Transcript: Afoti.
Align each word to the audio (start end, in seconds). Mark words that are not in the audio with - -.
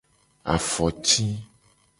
Afoti. 0.53 1.27